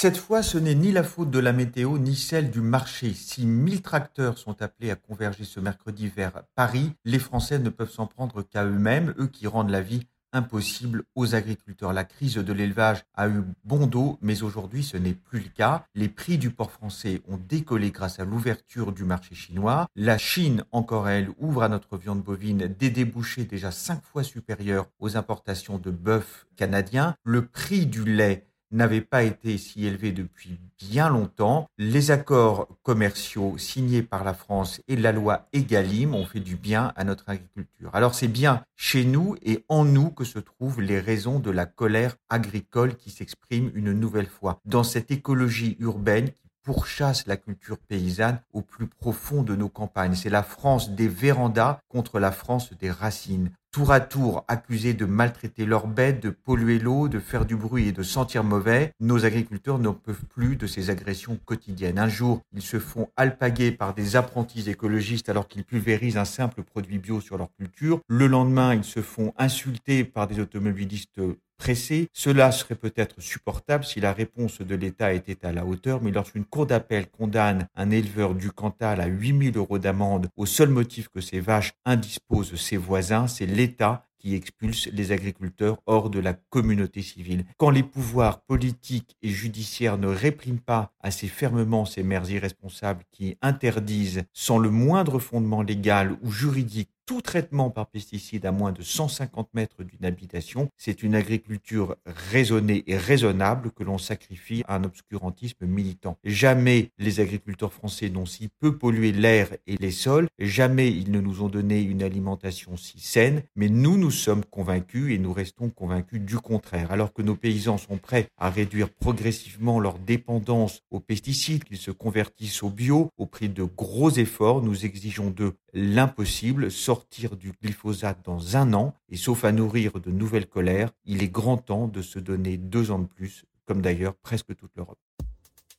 Cette 0.00 0.16
fois, 0.16 0.42
ce 0.42 0.56
n'est 0.56 0.74
ni 0.74 0.92
la 0.92 1.02
faute 1.02 1.30
de 1.30 1.38
la 1.38 1.52
météo 1.52 1.98
ni 1.98 2.16
celle 2.16 2.50
du 2.50 2.62
marché. 2.62 3.12
Si 3.12 3.44
1000 3.44 3.82
tracteurs 3.82 4.38
sont 4.38 4.62
appelés 4.62 4.90
à 4.90 4.96
converger 4.96 5.44
ce 5.44 5.60
mercredi 5.60 6.08
vers 6.08 6.42
Paris, 6.54 6.94
les 7.04 7.18
Français 7.18 7.58
ne 7.58 7.68
peuvent 7.68 7.90
s'en 7.90 8.06
prendre 8.06 8.40
qu'à 8.40 8.64
eux-mêmes, 8.64 9.12
eux 9.18 9.26
qui 9.26 9.46
rendent 9.46 9.68
la 9.68 9.82
vie 9.82 10.06
impossible 10.32 11.02
aux 11.14 11.34
agriculteurs. 11.34 11.92
La 11.92 12.04
crise 12.04 12.36
de 12.36 12.52
l'élevage 12.54 13.04
a 13.14 13.28
eu 13.28 13.42
bon 13.64 13.86
dos, 13.86 14.18
mais 14.22 14.42
aujourd'hui 14.42 14.82
ce 14.82 14.96
n'est 14.96 15.12
plus 15.12 15.40
le 15.40 15.50
cas. 15.50 15.84
Les 15.94 16.08
prix 16.08 16.38
du 16.38 16.48
porc 16.48 16.70
français 16.70 17.20
ont 17.28 17.36
décollé 17.36 17.90
grâce 17.90 18.20
à 18.20 18.24
l'ouverture 18.24 18.92
du 18.92 19.04
marché 19.04 19.34
chinois. 19.34 19.86
La 19.96 20.16
Chine, 20.16 20.64
encore 20.72 21.10
elle, 21.10 21.28
ouvre 21.38 21.62
à 21.62 21.68
notre 21.68 21.98
viande 21.98 22.22
bovine 22.22 22.68
des 22.78 22.88
débouchés 22.88 23.44
déjà 23.44 23.70
cinq 23.70 24.02
fois 24.02 24.22
supérieurs 24.22 24.86
aux 24.98 25.18
importations 25.18 25.76
de 25.76 25.90
bœuf 25.90 26.46
canadien. 26.56 27.16
Le 27.22 27.44
prix 27.44 27.84
du 27.84 28.04
lait 28.04 28.46
n'avait 28.70 29.00
pas 29.00 29.22
été 29.22 29.58
si 29.58 29.86
élevé 29.86 30.12
depuis 30.12 30.58
bien 30.78 31.08
longtemps. 31.08 31.66
Les 31.78 32.10
accords 32.10 32.68
commerciaux 32.82 33.58
signés 33.58 34.02
par 34.02 34.24
la 34.24 34.34
France 34.34 34.80
et 34.88 34.96
la 34.96 35.12
loi 35.12 35.48
Egalim 35.52 36.14
ont 36.14 36.26
fait 36.26 36.40
du 36.40 36.56
bien 36.56 36.92
à 36.96 37.04
notre 37.04 37.28
agriculture. 37.28 37.90
Alors 37.92 38.14
c'est 38.14 38.28
bien 38.28 38.62
chez 38.76 39.04
nous 39.04 39.36
et 39.42 39.64
en 39.68 39.84
nous 39.84 40.10
que 40.10 40.24
se 40.24 40.38
trouvent 40.38 40.80
les 40.80 41.00
raisons 41.00 41.38
de 41.38 41.50
la 41.50 41.66
colère 41.66 42.16
agricole 42.28 42.96
qui 42.96 43.10
s'exprime 43.10 43.70
une 43.74 43.92
nouvelle 43.92 44.28
fois. 44.28 44.60
Dans 44.64 44.84
cette 44.84 45.10
écologie 45.10 45.76
urbaine 45.80 46.30
qui 46.30 46.50
pourchasse 46.62 47.26
la 47.26 47.36
culture 47.36 47.78
paysanne 47.78 48.40
au 48.52 48.62
plus 48.62 48.86
profond 48.86 49.42
de 49.42 49.56
nos 49.56 49.68
campagnes. 49.68 50.14
C'est 50.14 50.30
la 50.30 50.42
France 50.42 50.90
des 50.90 51.08
vérandas 51.08 51.80
contre 51.88 52.18
la 52.18 52.32
France 52.32 52.72
des 52.74 52.90
racines 52.90 53.50
tour 53.72 53.92
à 53.92 54.00
tour 54.00 54.44
accusés 54.48 54.94
de 54.94 55.04
maltraiter 55.04 55.64
leurs 55.64 55.86
bêtes, 55.86 56.22
de 56.22 56.30
polluer 56.30 56.78
l'eau, 56.78 57.08
de 57.08 57.20
faire 57.20 57.46
du 57.46 57.56
bruit 57.56 57.88
et 57.88 57.92
de 57.92 58.02
sentir 58.02 58.42
mauvais, 58.42 58.92
nos 59.00 59.24
agriculteurs 59.24 59.78
n'en 59.78 59.94
peuvent 59.94 60.24
plus 60.24 60.56
de 60.56 60.66
ces 60.66 60.90
agressions 60.90 61.38
quotidiennes. 61.44 61.98
Un 61.98 62.08
jour, 62.08 62.42
ils 62.52 62.62
se 62.62 62.80
font 62.80 63.08
alpaguer 63.16 63.70
par 63.70 63.94
des 63.94 64.16
apprentis 64.16 64.68
écologistes 64.68 65.28
alors 65.28 65.46
qu'ils 65.46 65.64
pulvérisent 65.64 66.16
un 66.16 66.24
simple 66.24 66.62
produit 66.62 66.98
bio 66.98 67.20
sur 67.20 67.38
leur 67.38 67.52
culture. 67.54 68.00
Le 68.08 68.26
lendemain, 68.26 68.74
ils 68.74 68.84
se 68.84 69.02
font 69.02 69.32
insulter 69.38 70.04
par 70.04 70.26
des 70.26 70.40
automobilistes 70.40 71.20
pressés. 71.60 72.08
Cela 72.12 72.50
serait 72.50 72.74
peut-être 72.74 73.20
supportable 73.20 73.84
si 73.84 74.00
la 74.00 74.12
réponse 74.12 74.62
de 74.62 74.74
l'État 74.74 75.12
était 75.12 75.46
à 75.46 75.52
la 75.52 75.66
hauteur, 75.66 76.00
mais 76.02 76.10
lorsqu'une 76.10 76.46
cour 76.46 76.66
d'appel 76.66 77.08
condamne 77.08 77.68
un 77.76 77.90
éleveur 77.90 78.34
du 78.34 78.50
Cantal 78.50 79.00
à 79.00 79.06
8000 79.06 79.58
euros 79.58 79.78
d'amende 79.78 80.28
au 80.36 80.46
seul 80.46 80.70
motif 80.70 81.08
que 81.08 81.20
ses 81.20 81.40
vaches 81.40 81.74
indisposent 81.84 82.56
ses 82.56 82.78
voisins, 82.78 83.26
c'est 83.28 83.46
l'État 83.60 84.06
qui 84.16 84.34
expulse 84.34 84.88
les 84.92 85.12
agriculteurs 85.12 85.82
hors 85.84 86.08
de 86.08 86.18
la 86.18 86.32
communauté 86.32 87.02
civile. 87.02 87.44
Quand 87.58 87.68
les 87.68 87.82
pouvoirs 87.82 88.40
politiques 88.40 89.16
et 89.22 89.28
judiciaires 89.28 89.98
ne 89.98 90.08
répriment 90.08 90.60
pas 90.60 90.92
assez 91.00 91.28
fermement 91.28 91.84
ces 91.84 92.02
maires 92.02 92.30
irresponsables 92.30 93.04
qui 93.10 93.36
interdisent 93.42 94.22
sans 94.32 94.58
le 94.58 94.70
moindre 94.70 95.18
fondement 95.18 95.62
légal 95.62 96.16
ou 96.22 96.30
juridique 96.30 96.90
tout 97.10 97.22
traitement 97.22 97.70
par 97.70 97.88
pesticides 97.88 98.46
à 98.46 98.52
moins 98.52 98.70
de 98.70 98.82
150 98.82 99.48
mètres 99.52 99.82
d'une 99.82 100.04
habitation, 100.04 100.68
c'est 100.76 101.02
une 101.02 101.16
agriculture 101.16 101.96
raisonnée 102.06 102.84
et 102.86 102.96
raisonnable 102.96 103.72
que 103.72 103.82
l'on 103.82 103.98
sacrifie 103.98 104.62
à 104.68 104.76
un 104.76 104.84
obscurantisme 104.84 105.66
militant. 105.66 106.16
Jamais 106.22 106.92
les 106.98 107.18
agriculteurs 107.18 107.72
français 107.72 108.10
n'ont 108.10 108.26
si 108.26 108.48
peu 108.60 108.78
pollué 108.78 109.10
l'air 109.10 109.48
et 109.66 109.76
les 109.76 109.90
sols, 109.90 110.28
jamais 110.38 110.92
ils 110.92 111.10
ne 111.10 111.20
nous 111.20 111.42
ont 111.42 111.48
donné 111.48 111.80
une 111.82 112.04
alimentation 112.04 112.76
si 112.76 113.00
saine, 113.00 113.42
mais 113.56 113.68
nous, 113.68 113.96
nous 113.96 114.12
sommes 114.12 114.44
convaincus 114.44 115.12
et 115.12 115.18
nous 115.18 115.32
restons 115.32 115.68
convaincus 115.68 116.20
du 116.20 116.36
contraire. 116.36 116.92
Alors 116.92 117.12
que 117.12 117.22
nos 117.22 117.34
paysans 117.34 117.78
sont 117.78 117.98
prêts 117.98 118.28
à 118.38 118.50
réduire 118.50 118.88
progressivement 118.88 119.80
leur 119.80 119.98
dépendance 119.98 120.82
aux 120.92 121.00
pesticides, 121.00 121.64
qu'ils 121.64 121.76
se 121.76 121.90
convertissent 121.90 122.62
au 122.62 122.70
bio 122.70 123.10
au 123.18 123.26
prix 123.26 123.48
de 123.48 123.64
gros 123.64 124.12
efforts, 124.12 124.62
nous 124.62 124.84
exigeons 124.84 125.30
d'eux 125.30 125.54
l'impossible, 125.72 126.70
sortir 127.00 127.34
du 127.34 127.52
glyphosate 127.62 128.22
dans 128.26 128.58
un 128.58 128.74
an, 128.74 128.94
et 129.08 129.16
sauf 129.16 129.44
à 129.44 129.52
nourrir 129.52 130.00
de 130.00 130.10
nouvelles 130.10 130.46
colères, 130.46 130.90
il 131.06 131.22
est 131.22 131.28
grand 131.28 131.56
temps 131.56 131.88
de 131.88 132.02
se 132.02 132.18
donner 132.18 132.58
deux 132.58 132.90
ans 132.90 132.98
de 132.98 133.06
plus, 133.06 133.46
comme 133.64 133.80
d'ailleurs 133.80 134.14
presque 134.16 134.54
toute 134.54 134.76
l'Europe. 134.76 134.98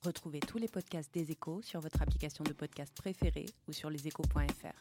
Retrouvez 0.04 0.40
tous 0.40 0.58
les 0.58 0.68
podcasts 0.68 1.14
des 1.14 1.30
échos 1.30 1.62
sur 1.62 1.80
votre 1.80 2.02
application 2.02 2.44
de 2.44 2.54
podcast 2.54 2.92
préférée 2.96 3.46
ou 3.68 3.72
sur 3.72 3.92
leséchos.fr. 3.92 4.78